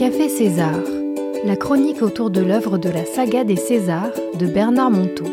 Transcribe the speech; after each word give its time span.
Café 0.00 0.30
César, 0.30 0.80
la 1.44 1.56
chronique 1.56 2.00
autour 2.00 2.30
de 2.30 2.40
l'œuvre 2.40 2.78
de 2.78 2.88
la 2.88 3.04
saga 3.04 3.44
des 3.44 3.56
Césars 3.56 4.14
de 4.32 4.46
Bernard 4.46 4.90
Monteau. 4.90 5.26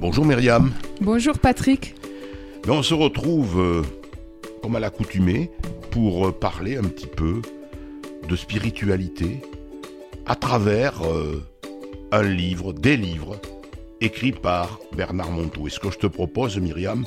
Bonjour 0.00 0.24
Myriam. 0.24 0.72
Bonjour 1.02 1.38
Patrick. 1.38 1.94
On 2.66 2.82
se 2.82 2.94
retrouve, 2.94 3.60
euh, 3.60 3.82
comme 4.62 4.76
à 4.76 4.80
l'accoutumée, 4.80 5.50
pour 5.90 6.28
euh, 6.28 6.32
parler 6.32 6.78
un 6.78 6.84
petit 6.84 7.06
peu 7.06 7.42
de 8.26 8.34
spiritualité 8.34 9.42
à 10.24 10.34
travers 10.34 11.02
euh, 11.04 11.44
un 12.12 12.22
livre, 12.22 12.72
des 12.72 12.96
livres, 12.96 13.38
écrits 14.00 14.32
par 14.32 14.80
Bernard 14.96 15.32
Monteau. 15.32 15.66
Et 15.66 15.70
ce 15.70 15.80
que 15.80 15.90
je 15.90 15.98
te 15.98 16.06
propose, 16.06 16.56
Myriam, 16.56 17.04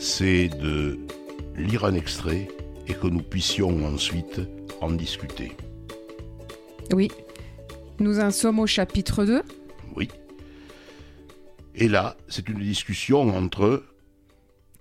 c'est 0.00 0.48
de 0.48 0.98
lire 1.56 1.84
un 1.84 1.94
extrait 1.94 2.48
et 2.88 2.94
que 2.94 3.06
nous 3.06 3.22
puissions 3.22 3.86
ensuite 3.86 4.40
en 4.84 4.92
discuter. 4.92 5.52
Oui. 6.92 7.10
Nous 7.98 8.20
en 8.20 8.30
sommes 8.30 8.58
au 8.58 8.66
chapitre 8.66 9.24
2. 9.24 9.42
Oui. 9.96 10.08
Et 11.74 11.88
là, 11.88 12.16
c'est 12.28 12.48
une 12.48 12.60
discussion 12.60 13.36
entre... 13.36 13.84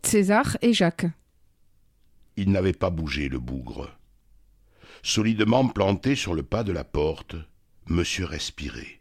César 0.03 0.58
et 0.61 0.73
Jacques. 0.73 1.05
Il 2.35 2.52
n'avait 2.52 2.73
pas 2.73 2.89
bougé, 2.89 3.30
le 3.30 3.39
bougre. 3.39 3.89
Solidement 5.02 5.67
planté 5.67 6.16
sur 6.16 6.33
le 6.33 6.44
pas 6.44 6.63
de 6.63 6.72
la 6.72 6.83
porte, 6.83 7.35
monsieur 7.88 8.25
respirait. 8.25 8.99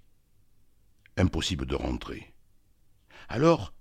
Impossible 1.17 1.67
de 1.67 1.75
rentrer. 1.75 2.33
Alors, 3.29 3.73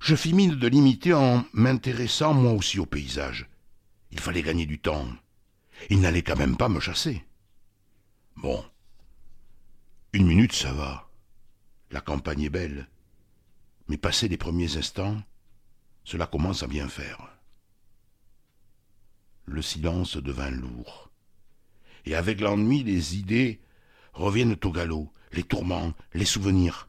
je 0.00 0.16
fis 0.16 0.32
mine 0.32 0.56
de 0.56 0.66
l'imiter 0.66 1.14
en 1.14 1.44
m'intéressant 1.52 2.34
moi 2.34 2.52
aussi 2.52 2.78
au 2.78 2.86
paysage. 2.86 3.48
Il 4.10 4.18
fallait 4.18 4.42
gagner 4.42 4.66
du 4.66 4.80
temps. 4.80 5.06
Il 5.88 6.00
n'allait 6.00 6.22
quand 6.22 6.36
même 6.36 6.56
pas 6.56 6.68
me 6.68 6.80
chasser. 6.80 7.24
Bon. 8.36 8.64
Une 10.12 10.26
minute, 10.26 10.52
ça 10.52 10.72
va. 10.72 11.08
La 11.90 12.00
campagne 12.00 12.42
est 12.42 12.50
belle. 12.50 12.88
Mais 13.88 13.96
passé 13.96 14.28
les 14.28 14.36
premiers 14.36 14.76
instants, 14.76 15.22
cela 16.04 16.26
commence 16.26 16.62
à 16.62 16.66
bien 16.66 16.88
faire. 16.88 17.28
Le 19.46 19.62
silence 19.62 20.16
devint 20.16 20.50
lourd. 20.50 21.10
Et 22.04 22.14
avec 22.14 22.40
l'ennui, 22.40 22.84
les 22.84 23.16
idées 23.16 23.60
reviennent 24.12 24.56
au 24.62 24.70
galop, 24.70 25.12
les 25.32 25.42
tourments, 25.42 25.92
les 26.14 26.24
souvenirs. 26.24 26.88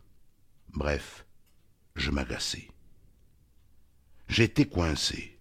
Bref, 0.70 1.26
je 1.96 2.12
m'agaçais. 2.12 2.70
J'étais 4.28 4.66
coincé. 4.66 5.40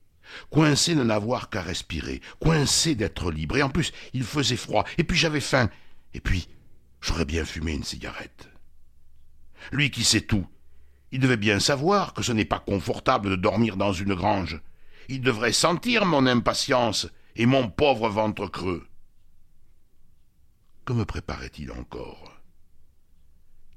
Coincé 0.50 0.94
de 0.94 1.02
n'avoir 1.02 1.50
qu'à 1.50 1.62
respirer, 1.62 2.20
coincé 2.40 2.94
d'être 2.94 3.30
libre. 3.30 3.56
Et 3.56 3.62
en 3.62 3.70
plus, 3.70 3.92
il 4.12 4.24
faisait 4.24 4.56
froid, 4.56 4.84
et 4.98 5.04
puis 5.04 5.18
j'avais 5.18 5.40
faim, 5.40 5.70
et 6.14 6.20
puis 6.20 6.48
j'aurais 7.00 7.24
bien 7.24 7.44
fumé 7.44 7.72
une 7.72 7.84
cigarette. 7.84 8.48
Lui 9.72 9.90
qui 9.90 10.04
sait 10.04 10.22
tout, 10.22 10.46
il 11.12 11.20
devait 11.20 11.36
bien 11.36 11.60
savoir 11.60 12.14
que 12.14 12.22
ce 12.22 12.32
n'est 12.32 12.44
pas 12.44 12.60
confortable 12.60 13.30
de 13.30 13.36
dormir 13.36 13.76
dans 13.76 13.92
une 13.92 14.14
grange. 14.14 14.60
Il 15.08 15.22
devrait 15.22 15.52
sentir 15.52 16.06
mon 16.06 16.26
impatience 16.26 17.08
et 17.36 17.46
mon 17.46 17.68
pauvre 17.68 18.08
ventre 18.08 18.46
creux. 18.46 18.86
Que 20.84 20.92
me 20.92 21.04
préparait-il 21.04 21.72
encore? 21.72 22.40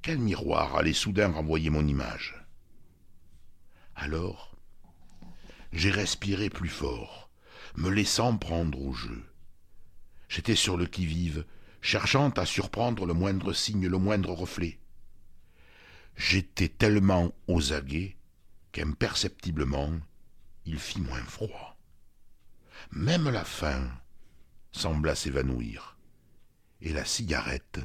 Quel 0.02 0.20
miroir 0.20 0.76
allait 0.76 0.94
soudain 0.94 1.32
renvoyer 1.32 1.70
mon 1.70 1.88
image? 1.88 2.36
Alors, 3.96 4.53
j'ai 5.74 5.90
respiré 5.90 6.50
plus 6.52 6.70
fort, 6.70 7.32
me 7.76 7.90
laissant 7.90 8.38
prendre 8.38 8.80
au 8.80 8.94
jeu. 8.94 9.24
J'étais 10.30 10.56
sur 10.56 10.78
le 10.78 10.86
qui-vive, 10.86 11.46
cherchant 11.82 12.30
à 12.30 12.46
surprendre 12.46 13.08
le 13.08 13.14
moindre 13.14 13.54
signe, 13.54 13.88
le 13.88 13.98
moindre 13.98 14.34
reflet. 14.34 14.80
J'étais 16.16 16.70
tellement 16.70 17.34
aux 17.48 17.74
aguets 17.74 18.16
qu'imperceptiblement 18.72 20.00
il 20.66 20.80
fit 20.80 21.02
moins 21.02 21.24
froid. 21.24 21.76
Même 22.92 23.30
la 23.30 23.44
faim 23.44 23.92
sembla 24.72 25.16
s'évanouir, 25.16 25.98
et 26.82 26.94
la 26.94 27.04
cigarette 27.04 27.80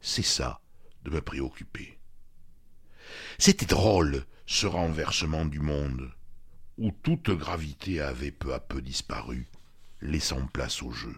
cessa 0.00 0.60
de 1.02 1.10
me 1.10 1.20
préoccuper. 1.20 1.98
C'était 3.38 3.66
drôle, 3.66 4.24
ce 4.46 4.66
renversement 4.66 5.44
du 5.44 5.58
monde, 5.58 6.12
où 6.78 6.90
toute 6.90 7.30
gravité 7.30 8.00
avait 8.00 8.30
peu 8.30 8.52
à 8.52 8.60
peu 8.60 8.82
disparu, 8.82 9.46
laissant 10.00 10.46
place 10.46 10.82
au 10.82 10.92
jeu. 10.92 11.16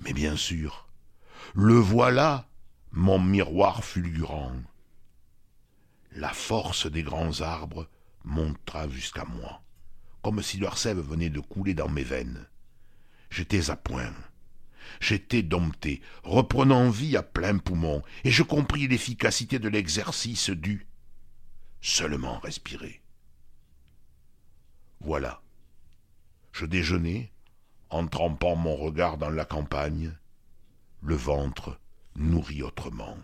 Mais 0.00 0.12
bien 0.12 0.36
sûr, 0.36 0.88
le 1.54 1.74
voilà, 1.74 2.48
mon 2.92 3.18
miroir 3.18 3.84
fulgurant. 3.84 4.52
La 6.12 6.32
force 6.32 6.86
des 6.90 7.02
grands 7.02 7.40
arbres 7.40 7.88
monta 8.24 8.88
jusqu'à 8.88 9.24
moi, 9.24 9.62
comme 10.22 10.42
si 10.42 10.58
leur 10.58 10.78
sève 10.78 11.00
venait 11.00 11.30
de 11.30 11.40
couler 11.40 11.74
dans 11.74 11.88
mes 11.88 12.04
veines. 12.04 12.46
J'étais 13.30 13.70
à 13.70 13.76
point. 13.76 14.14
J'étais 15.00 15.42
dompté, 15.42 16.00
reprenant 16.22 16.90
vie 16.90 17.16
à 17.16 17.22
plein 17.22 17.58
poumon, 17.58 18.02
et 18.24 18.30
je 18.30 18.42
compris 18.42 18.88
l'efficacité 18.88 19.58
de 19.58 19.68
l'exercice 19.68 20.50
dû 20.50 20.86
seulement 21.80 22.38
respirer. 22.38 23.02
Voilà. 25.00 25.40
Je 26.52 26.66
déjeunais, 26.66 27.32
en 27.90 28.06
trempant 28.06 28.56
mon 28.56 28.76
regard 28.76 29.18
dans 29.18 29.30
la 29.30 29.44
campagne, 29.44 30.16
le 31.02 31.14
ventre 31.14 31.78
nourri 32.16 32.62
autrement. 32.62 33.16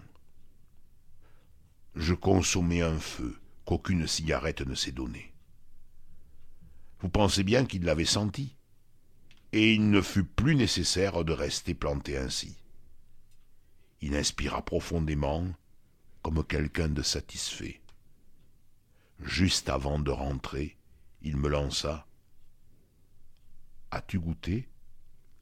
Je 1.96 2.14
consommais 2.14 2.82
un 2.82 2.98
feu 2.98 3.38
qu'aucune 3.64 4.06
cigarette 4.06 4.62
ne 4.62 4.74
s'est 4.74 4.92
donné. 4.92 5.32
Vous 7.00 7.08
pensez 7.08 7.42
bien 7.42 7.66
qu'il 7.66 7.84
l'avait 7.84 8.04
senti, 8.04 8.56
et 9.52 9.74
il 9.74 9.90
ne 9.90 10.00
fut 10.00 10.24
plus 10.24 10.56
nécessaire 10.56 11.24
de 11.24 11.32
rester 11.32 11.74
planté 11.74 12.16
ainsi. 12.16 12.56
Il 14.00 14.16
inspira 14.16 14.64
profondément, 14.64 15.46
comme 16.22 16.44
quelqu'un 16.44 16.88
de 16.88 17.02
satisfait. 17.02 17.80
Juste 19.20 19.68
avant 19.68 19.98
de 19.98 20.10
rentrer, 20.10 20.76
il 21.24 21.36
me 21.36 21.48
lança. 21.48 22.06
As-tu 23.90 24.18
goûté 24.18 24.68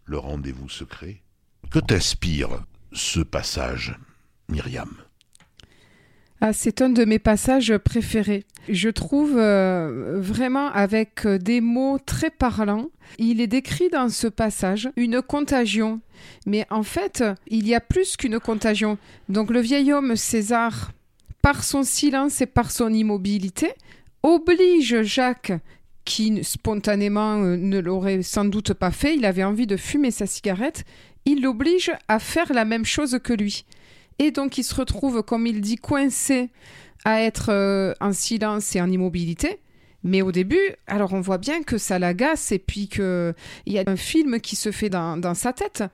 le 0.05 0.19
rendez-vous 0.19 0.69
secret? 0.69 1.23
Que 1.71 1.79
t'inspire 1.79 2.65
ce 2.93 3.21
passage, 3.21 3.99
Myriam? 4.49 4.91
Ah, 6.41 6.53
c'est 6.53 6.83
un 6.83 6.89
de 6.89 7.05
mes 7.05 7.21
passages 7.21 7.77
préférés. 7.79 8.45
Je 8.69 8.89
trouve 8.89 9.37
euh, 9.37 10.19
vraiment 10.21 10.71
avec 10.73 11.27
des 11.27 11.61
mots 11.61 11.99
très 12.05 12.31
parlants. 12.31 12.91
Il 13.19 13.41
est 13.41 13.47
décrit 13.47 13.91
dans 13.91 14.09
ce 14.09 14.27
passage 14.27 14.91
une 14.97 15.23
contagion. 15.23 16.01
Mais 16.47 16.67
en 16.71 16.83
fait, 16.83 17.23
il 17.47 17.69
y 17.69 17.77
a 17.77 17.81
plus 17.81 18.17
qu'une 18.17 18.41
contagion. 18.41 18.99
Donc 19.29 19.51
le 19.51 19.61
vieil 19.61 19.93
homme 19.93 20.17
César, 20.17 20.91
par 21.43 21.63
son 21.63 21.85
silence 21.85 22.41
et 22.41 22.47
par 22.47 22.73
son 22.73 22.93
immobilité, 22.93 23.73
oblige 24.23 25.03
Jacques, 25.03 25.53
qui 26.05 26.43
spontanément 26.43 27.43
euh, 27.43 27.57
ne 27.57 27.79
l'aurait 27.79 28.23
sans 28.23 28.45
doute 28.45 28.73
pas 28.75 28.91
fait, 28.91 29.17
il 29.17 29.25
avait 29.25 29.45
envie 29.45 29.67
de 29.67 29.77
fumer 29.77 30.11
sa 30.11 30.27
cigarette, 30.27 30.85
il 31.25 31.43
l'oblige 31.43 31.93
à 32.09 32.19
faire 32.19 32.53
la 32.53 32.65
même 32.65 32.85
chose 32.85 33.19
que 33.23 33.33
lui. 33.33 33.65
Et 34.19 34.31
donc 34.31 34.59
il 34.59 34.65
se 34.65 34.75
retrouve, 34.75 35.23
comme 35.23 35.47
il 35.47 35.61
dit, 35.61 35.77
coincé 35.77 36.51
à 37.05 37.21
être 37.23 37.51
euh, 37.51 37.95
en 38.01 38.13
silence 38.13 38.75
et 38.77 38.81
en 38.81 38.91
immobilité. 38.91 39.61
Mais 40.05 40.23
au 40.23 40.33
début, 40.33 40.61
alors 40.87 41.13
on 41.13 41.21
voit 41.21 41.39
bien 41.39 41.63
que 41.63 41.79
ça 41.79 41.99
l'agace 41.99 42.51
et 42.53 42.59
puis 42.59 42.89
qu'il 42.89 43.35
y 43.67 43.79
a 43.79 43.85
un 43.87 43.97
film 43.97 44.41
qui 44.41 44.57
se 44.57 44.73
fait 44.73 44.91
dans, 44.91 45.35
sa 45.35 45.53
tête. 45.53 45.85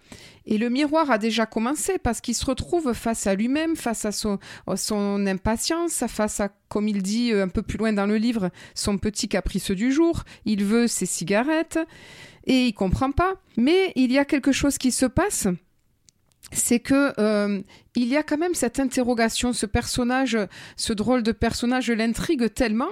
Et 0.47 0.57
le 0.57 0.71
miroir 0.71 1.11
a 1.11 1.19
déjà 1.19 1.45
commencé 1.45 1.99
parce 1.99 2.21
qu'il 2.23 2.35
se 2.35 2.47
retrouve 2.47 2.95
face 2.95 3.27
à 3.27 3.35
lui-même, 3.35 3.77
face 3.77 4.07
à 4.07 4.13
son, 4.13 4.39
impatience, 5.27 6.05
face 6.09 6.41
à, 6.41 6.49
comme 6.69 6.89
il 6.89 7.03
dit 7.03 7.33
euh, 7.33 7.45
un 7.45 7.49
peu 7.49 7.61
plus 7.61 7.77
loin 7.77 7.93
dans 7.93 8.07
le 8.07 8.17
livre, 8.17 8.51
son 8.75 8.97
petit 8.97 9.29
caprice 9.29 9.71
du 9.71 9.93
jour. 9.93 10.25
Il 10.47 10.65
veut 10.65 10.87
ses 10.87 11.07
cigarettes 11.07 11.79
et 12.47 12.67
il 12.67 12.73
comprend 12.73 13.13
pas. 13.13 13.35
Mais 13.59 13.93
il 13.95 14.11
y 14.11 14.19
a 14.19 14.25
quelque 14.25 14.53
chose 14.53 14.79
qui 14.79 14.91
se 14.91 15.07
passe 15.07 15.49
c'est 16.51 16.81
que 16.81 17.13
euh, 17.21 17.61
il 17.95 18.09
y 18.09 18.17
a 18.17 18.23
quand 18.23 18.39
même 18.39 18.55
cette 18.55 18.81
interrogation, 18.81 19.53
ce 19.53 19.67
personnage, 19.67 20.39
ce 20.77 20.95
drôle 20.95 21.23
de 21.23 21.33
personnage 21.33 21.91
l'intrigue 21.91 22.55
tellement 22.55 22.89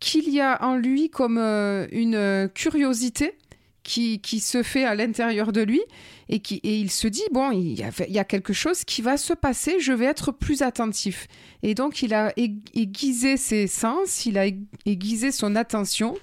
qu'il 0.00 0.28
y 0.28 0.40
a 0.40 0.62
en 0.64 0.76
lui 0.76 1.10
comme 1.10 1.38
euh, 1.38 1.86
une 1.92 2.50
curiosité 2.54 3.34
qui, 3.82 4.20
qui, 4.20 4.40
se 4.40 4.62
fait 4.62 4.84
à 4.84 4.94
l'intérieur 4.94 5.52
de 5.52 5.60
lui 5.60 5.80
et, 6.28 6.40
qui, 6.40 6.56
et 6.64 6.76
il 6.76 6.90
se 6.90 7.06
dit, 7.06 7.22
bon, 7.30 7.52
il 7.52 7.78
y, 7.78 8.18
a, 8.18 8.24
quelque 8.24 8.52
chose 8.52 8.84
qui 8.84 9.00
va 9.00 9.16
se 9.16 9.32
passer, 9.32 9.78
je 9.78 9.92
vais 9.92 10.06
être 10.06 10.32
plus 10.32 10.62
attentif. 10.62 11.28
Et 11.62 11.74
donc 11.74 12.02
il 12.02 12.12
a 12.12 12.32
aiguisé 12.36 13.36
ses 13.36 13.68
sens, 13.68 14.26
il 14.26 14.38
a 14.38 14.46
aiguisé 14.86 15.30
son 15.30 15.54
attention 15.54 16.16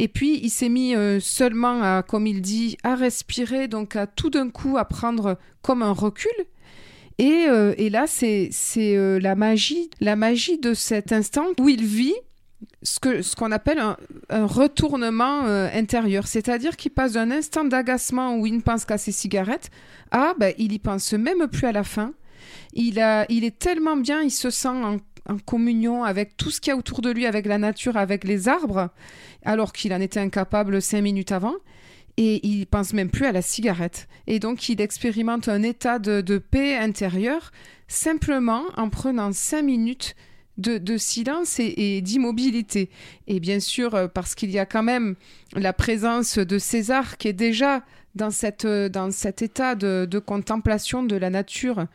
Et 0.00 0.08
puis 0.08 0.40
il 0.42 0.50
s'est 0.50 0.68
mis 0.68 0.96
euh, 0.96 1.20
seulement 1.20 1.82
à, 1.82 2.02
comme 2.02 2.26
il 2.26 2.42
dit, 2.42 2.76
à 2.82 2.96
respirer, 2.96 3.68
donc 3.68 3.94
à 3.94 4.08
tout 4.08 4.30
d'un 4.30 4.50
coup 4.50 4.76
à 4.76 4.84
prendre 4.84 5.38
comme 5.62 5.82
un 5.82 5.92
recul. 5.92 6.32
Et, 7.18 7.46
euh, 7.48 7.74
et 7.78 7.90
là, 7.90 8.06
c'est 8.06 8.50
euh, 8.76 9.18
la 9.20 9.34
magie, 9.34 9.90
la 10.00 10.16
magie 10.16 10.58
de 10.58 10.74
cet 10.74 11.12
instant 11.12 11.46
où 11.58 11.68
il 11.68 11.84
vit 11.84 12.14
ce 12.82 13.00
que 13.00 13.22
ce 13.22 13.36
qu'on 13.36 13.52
appelle 13.52 13.78
un, 13.78 13.96
retournement 14.46 15.46
euh, 15.46 15.68
intérieur, 15.72 16.26
c'est-à-dire 16.26 16.76
qu'il 16.76 16.92
passe 16.92 17.12
d'un 17.12 17.30
instant 17.30 17.64
d'agacement 17.64 18.36
où 18.36 18.46
il 18.46 18.56
ne 18.56 18.60
pense 18.60 18.84
qu'à 18.84 18.98
ses 18.98 19.12
cigarettes 19.12 19.70
à 20.10 20.34
ben, 20.38 20.54
il 20.58 20.72
y 20.72 20.78
pense 20.78 21.12
même 21.12 21.46
plus 21.48 21.66
à 21.66 21.72
la 21.72 21.84
fin. 21.84 22.12
Il 22.74 22.98
est 22.98 23.58
tellement 23.58 23.96
bien, 23.96 24.22
il 24.22 24.30
se 24.30 24.50
sent 24.50 24.68
en, 24.68 24.98
communion 25.44 26.04
avec 26.04 26.38
tout 26.38 26.50
ce 26.50 26.58
qu'il 26.58 26.70
y 26.70 26.74
a 26.74 26.76
autour 26.76 27.02
de 27.02 27.10
lui, 27.10 27.26
avec 27.26 27.44
la 27.44 27.58
nature, 27.58 27.98
avec 27.98 28.24
les 28.24 28.48
arbres, 28.48 28.88
alors 29.44 29.74
qu'il 29.74 29.92
en 29.92 30.00
était 30.00 30.20
incapable 30.20 30.80
cinq 30.80 31.02
minutes 31.02 31.32
avant. 31.32 31.54
Et 32.16 32.46
il 32.46 32.66
pense 32.66 32.94
même 32.94 33.10
plus 33.10 33.26
à 33.26 33.32
la 33.32 33.42
cigarette. 33.42 34.08
Et 34.26 34.38
donc 34.38 34.68
il 34.70 34.80
expérimente 34.80 35.48
un 35.48 35.62
état 35.62 35.98
de 35.98 36.38
paix 36.38 36.76
intérieure 36.76 37.52
simplement 37.88 38.62
en 38.76 38.88
prenant 38.88 39.32
cinq 39.32 39.62
minutes 39.62 40.14
de, 40.58 40.78
de 40.78 40.96
silence 40.96 41.58
et, 41.60 41.74
et 41.76 42.02
d'immobilité. 42.02 42.90
Et 43.26 43.40
bien 43.40 43.60
sûr, 43.60 43.94
euh, 43.94 44.08
parce 44.08 44.34
qu'il 44.34 44.50
y 44.50 44.58
a 44.58 44.66
quand 44.66 44.82
même 44.82 45.14
la 45.54 45.72
présence 45.72 46.38
de 46.38 46.58
César 46.58 47.16
qui 47.16 47.28
est 47.28 47.32
déjà 47.32 47.82
dans, 48.14 48.30
cette, 48.30 48.64
euh, 48.64 48.88
dans 48.88 49.10
cet 49.10 49.42
état 49.42 49.74
de, 49.74 50.06
de 50.10 50.18
contemplation 50.18 51.02
de 51.02 51.16
la 51.16 51.30
nature. 51.30 51.86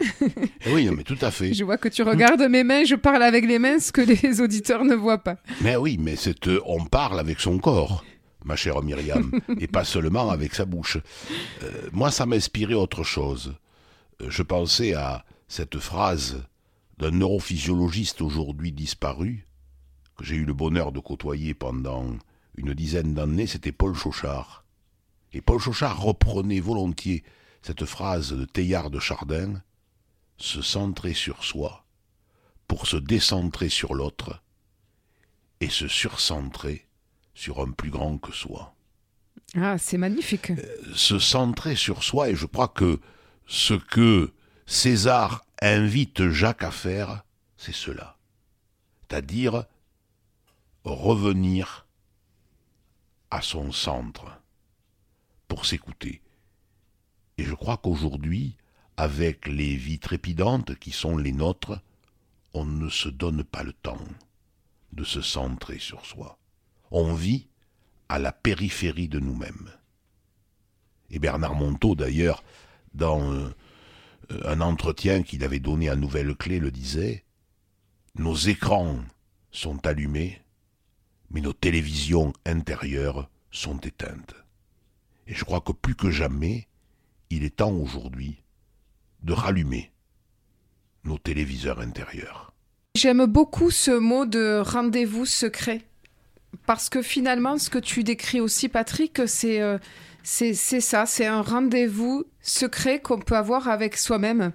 Eh 0.00 0.72
Oui, 0.72 0.88
mais 0.90 1.02
tout 1.02 1.18
à 1.20 1.30
fait. 1.30 1.52
Je 1.54 1.64
vois 1.64 1.78
que 1.78 1.88
tu 1.88 2.02
regardes 2.02 2.42
mes 2.42 2.64
mains, 2.64 2.84
je 2.84 2.94
parle 2.94 3.22
avec 3.22 3.46
les 3.46 3.58
mains, 3.58 3.78
ce 3.78 3.92
que 3.92 4.00
les 4.00 4.40
auditeurs 4.40 4.84
ne 4.84 4.94
voient 4.94 5.22
pas. 5.22 5.36
Mais 5.60 5.76
oui, 5.76 5.96
mais 5.98 6.16
c'est, 6.16 6.48
euh, 6.48 6.60
on 6.66 6.84
parle 6.84 7.20
avec 7.20 7.40
son 7.40 7.58
corps, 7.58 8.04
ma 8.44 8.56
chère 8.56 8.82
Myriam, 8.82 9.30
et 9.58 9.66
pas 9.66 9.84
seulement 9.94 10.30
avec 10.30 10.54
sa 10.54 10.64
bouche. 10.64 10.98
Euh, 11.62 11.88
moi, 11.92 12.10
ça 12.10 12.26
m'inspirait 12.26 12.74
autre 12.74 13.04
chose. 13.04 13.54
Je 14.26 14.42
pensais 14.42 14.94
à 14.94 15.24
cette 15.48 15.78
phrase 15.78 16.42
d'un 17.00 17.12
neurophysiologiste 17.12 18.20
aujourd'hui 18.20 18.72
disparu, 18.72 19.46
que 20.16 20.24
j'ai 20.24 20.36
eu 20.36 20.44
le 20.44 20.52
bonheur 20.52 20.92
de 20.92 21.00
côtoyer 21.00 21.54
pendant 21.54 22.04
une 22.56 22.74
dizaine 22.74 23.14
d'années, 23.14 23.46
c'était 23.46 23.72
Paul 23.72 23.94
Chauchard. 23.94 24.64
Et 25.32 25.40
Paul 25.40 25.58
Chauchard 25.58 26.00
reprenait 26.02 26.60
volontiers 26.60 27.24
cette 27.62 27.86
phrase 27.86 28.32
de 28.32 28.44
Teilhard 28.44 28.90
de 28.90 29.00
Chardin, 29.00 29.62
se 30.36 30.60
centrer 30.60 31.14
sur 31.14 31.42
soi 31.42 31.86
pour 32.68 32.86
se 32.86 32.98
décentrer 32.98 33.70
sur 33.70 33.94
l'autre 33.94 34.42
et 35.60 35.70
se 35.70 35.88
surcentrer 35.88 36.86
sur 37.34 37.60
un 37.60 37.70
plus 37.70 37.90
grand 37.90 38.18
que 38.18 38.32
soi. 38.32 38.74
Ah, 39.56 39.78
c'est 39.78 39.98
magnifique. 39.98 40.52
Se 40.94 41.18
centrer 41.18 41.76
sur 41.76 42.02
soi, 42.02 42.28
et 42.28 42.34
je 42.34 42.46
crois 42.46 42.68
que 42.68 43.00
ce 43.46 43.74
que 43.74 44.32
César 44.66 45.44
invite 45.60 46.28
Jacques 46.30 46.62
à 46.62 46.70
faire, 46.70 47.24
c'est 47.56 47.74
cela. 47.74 48.16
C'est-à-dire 49.00 49.64
revenir 50.84 51.86
à 53.30 53.42
son 53.42 53.72
centre 53.72 54.40
pour 55.48 55.66
s'écouter. 55.66 56.22
Et 57.38 57.44
je 57.44 57.54
crois 57.54 57.76
qu'aujourd'hui, 57.76 58.56
avec 58.96 59.46
les 59.46 59.76
vies 59.76 59.98
trépidantes 59.98 60.74
qui 60.76 60.90
sont 60.90 61.16
les 61.16 61.32
nôtres, 61.32 61.80
on 62.54 62.64
ne 62.64 62.88
se 62.88 63.08
donne 63.08 63.44
pas 63.44 63.62
le 63.62 63.72
temps 63.72 64.04
de 64.92 65.04
se 65.04 65.22
centrer 65.22 65.78
sur 65.78 66.04
soi. 66.06 66.38
On 66.90 67.14
vit 67.14 67.46
à 68.08 68.18
la 68.18 68.32
périphérie 68.32 69.08
de 69.08 69.20
nous-mêmes. 69.20 69.70
Et 71.10 71.18
Bernard 71.18 71.54
Monteau, 71.54 71.94
d'ailleurs, 71.94 72.42
dans 72.94 73.32
euh, 73.32 73.54
un 74.44 74.60
entretien 74.60 75.22
qu'il 75.22 75.44
avait 75.44 75.60
donné 75.60 75.88
à 75.88 75.96
Nouvelle 75.96 76.34
Clé, 76.34 76.58
le 76.58 76.70
disait, 76.70 77.24
Nos 78.16 78.34
écrans 78.34 78.98
sont 79.50 79.86
allumés, 79.86 80.40
mais 81.30 81.40
nos 81.40 81.52
télévisions 81.52 82.32
intérieures 82.46 83.28
sont 83.50 83.78
éteintes. 83.78 84.34
Et 85.26 85.34
je 85.34 85.44
crois 85.44 85.60
que 85.60 85.72
plus 85.72 85.94
que 85.94 86.10
jamais, 86.10 86.68
il 87.30 87.44
est 87.44 87.56
temps 87.56 87.72
aujourd'hui 87.72 88.42
de 89.22 89.32
rallumer 89.32 89.92
nos 91.04 91.18
téléviseurs 91.18 91.80
intérieurs. 91.80 92.52
J'aime 92.96 93.26
beaucoup 93.26 93.70
ce 93.70 93.92
mot 93.92 94.26
de 94.26 94.60
rendez-vous 94.64 95.26
secret. 95.26 95.82
Parce 96.66 96.88
que 96.88 97.02
finalement, 97.02 97.58
ce 97.58 97.70
que 97.70 97.78
tu 97.78 98.02
décris 98.02 98.40
aussi, 98.40 98.68
Patrick, 98.68 99.20
c'est 99.26 99.60
euh, 99.60 99.78
c'est 100.22 100.54
ça, 100.54 101.06
c'est 101.06 101.26
un 101.26 101.42
rendez-vous 101.42 102.24
secret 102.42 103.00
qu'on 103.00 103.18
peut 103.18 103.36
avoir 103.36 103.68
avec 103.68 103.96
soi-même. 103.96 104.52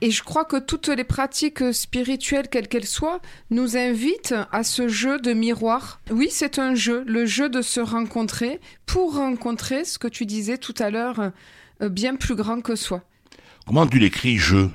Et 0.00 0.10
je 0.10 0.22
crois 0.22 0.44
que 0.44 0.58
toutes 0.58 0.88
les 0.88 1.04
pratiques 1.04 1.72
spirituelles, 1.72 2.48
quelles 2.50 2.68
qu'elles 2.68 2.86
soient, 2.86 3.20
nous 3.50 3.76
invitent 3.76 4.34
à 4.52 4.62
ce 4.62 4.88
jeu 4.88 5.18
de 5.18 5.32
miroir. 5.32 6.00
Oui, 6.10 6.28
c'est 6.30 6.58
un 6.58 6.74
jeu, 6.74 7.04
le 7.06 7.24
jeu 7.24 7.48
de 7.48 7.62
se 7.62 7.80
rencontrer 7.80 8.60
pour 8.86 9.14
rencontrer 9.14 9.84
ce 9.84 9.98
que 9.98 10.08
tu 10.08 10.26
disais 10.26 10.58
tout 10.58 10.74
à 10.78 10.90
l'heure, 10.90 11.32
euh, 11.80 11.88
bien 11.88 12.16
plus 12.16 12.34
grand 12.34 12.60
que 12.60 12.76
soi. 12.76 13.02
Comment 13.66 13.86
tu 13.86 13.98
l'écris 13.98 14.36
je? 14.36 14.66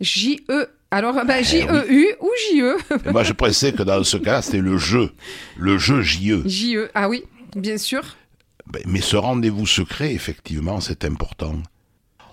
J-E. 0.00 0.68
Alors, 0.90 1.24
ben, 1.24 1.42
J-E-U 1.42 2.14
ou 2.20 2.30
J-E 2.50 2.76
Et 3.06 3.12
Moi, 3.12 3.22
je 3.22 3.32
pensais 3.32 3.72
que 3.72 3.82
dans 3.82 4.02
ce 4.02 4.16
cas-là, 4.16 4.42
c'était 4.42 4.58
le 4.58 4.76
jeu. 4.76 5.12
Le 5.56 5.78
jeu 5.78 6.02
JE. 6.02 6.42
J-E. 6.44 6.90
Ah 6.94 7.08
oui, 7.08 7.24
bien 7.54 7.78
sûr. 7.78 8.02
Ben, 8.72 8.82
Mais 8.86 9.00
ce 9.00 9.16
rendez-vous 9.16 9.66
secret, 9.66 10.14
effectivement, 10.14 10.80
c'est 10.80 11.04
important. 11.04 11.54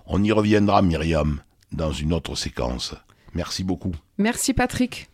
On 0.05 0.23
y 0.23 0.31
reviendra, 0.31 0.81
Myriam, 0.81 1.41
dans 1.71 1.91
une 1.91 2.13
autre 2.13 2.35
séquence. 2.35 2.95
Merci 3.33 3.63
beaucoup. 3.63 3.93
Merci, 4.17 4.53
Patrick. 4.53 5.09